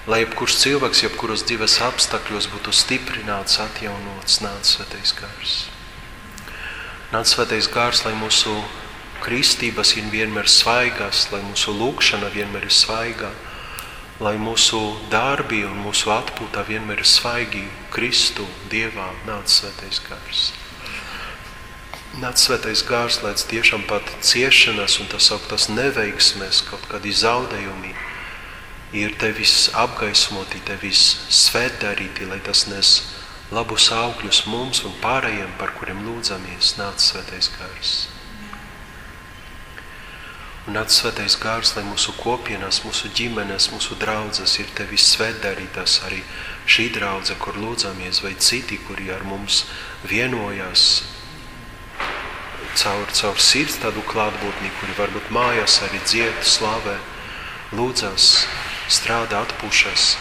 lai 0.06 0.22
jebkurš 0.22 0.60
cilvēks, 0.62 1.02
jebkuros 1.08 1.48
dzīves 1.50 1.80
apstākļos 1.88 2.52
būtu 2.54 2.78
stiprināts, 2.84 3.58
atjaunots, 3.66 4.38
nāca 4.46 4.76
svētais 4.76 5.18
gars. 5.18 5.58
Nāca 7.10 7.34
svētais 7.34 7.74
gars, 7.74 8.06
lai 8.06 8.14
mūsu 8.22 8.54
kristības 9.26 9.98
ir 9.98 10.14
vienmēr 10.14 10.46
svaigas, 10.46 11.32
lai 11.34 11.42
mūsu 11.50 11.74
lūkšana 11.82 12.30
vienmēr 12.38 12.70
ir 12.70 12.78
svaigā, 12.78 13.34
lai 14.20 14.36
mūsu 14.36 14.80
darbi 15.12 15.62
un 15.64 15.78
mūsu 15.80 16.12
atpūta 16.12 16.66
vienmēr 16.68 17.00
ir 17.00 17.08
svaigi 17.08 17.64
Kristu, 17.94 18.44
Dievā, 18.72 19.08
nāca 19.28 19.54
svētais 19.54 20.02
gars. 20.04 20.42
Nāca 22.20 22.44
svētais 22.44 22.84
gars, 22.84 23.22
lai 23.24 23.32
tiešām 23.38 23.86
pat 23.88 24.12
ciešanas 24.26 25.00
un 25.00 25.08
tas 25.14 25.32
augtas 25.32 25.70
neveiksmes, 25.72 26.66
kaut 26.68 26.84
kādi 26.92 27.16
zaudējumi 27.16 27.96
ir 29.00 29.16
tevis 29.22 29.70
apgaismoti, 29.78 30.66
tevis 30.68 31.06
svētdarīti, 31.32 32.28
lai 32.28 32.42
tas 32.44 32.68
nes 32.68 32.94
labus 33.56 33.88
augļus 33.96 34.46
mums 34.52 34.84
un 34.84 35.00
pārējiem, 35.00 35.56
par 35.62 35.78
kuriem 35.80 36.04
lūdzamies, 36.04 36.76
nāca 36.82 37.08
svētais 37.08 37.54
gars. 37.56 38.00
Un 40.70 40.76
nāc 40.78 40.92
svētais 40.94 41.34
gārs, 41.42 41.72
lai 41.74 41.82
mūsu 41.82 42.14
kopienas, 42.20 42.84
mūsu 42.86 43.10
ģimenes, 43.18 43.72
mūsu 43.74 43.96
draudzes 43.98 44.52
ir 44.62 44.68
tevis 44.78 45.08
svētdarītas 45.16 45.96
arī 46.06 46.20
šī 46.70 46.92
draudze, 46.94 47.34
kur 47.42 47.58
lūdzamies, 47.58 48.20
vai 48.22 48.36
citi, 48.38 48.78
kuri 48.86 49.10
ar 49.10 49.26
mums 49.26 49.64
vienojas 50.12 50.84
caur, 52.78 53.10
caur 53.10 53.42
sirds 53.42 53.80
tādu 53.82 54.06
klātbūtni, 54.12 54.70
kuri 54.78 55.00
varbūt 55.00 55.34
mājās 55.34 55.80
arī 55.90 56.04
dzied, 56.06 56.46
slavē, 56.46 57.00
lūdzas, 57.74 58.30
strādā, 58.94 59.42
atpušas, 59.50 60.20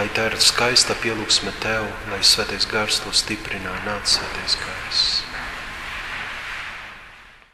lai 0.00 0.08
tā 0.16 0.30
ir 0.30 0.40
skaista 0.40 0.96
pielūgsme 1.04 1.52
Tev, 1.60 1.92
lai 2.08 2.24
svētais 2.24 2.64
gars 2.72 3.04
to 3.04 3.12
stiprinā, 3.12 3.76
nāc 3.84 4.16
svētais 4.16 4.56
gars. 4.64 5.23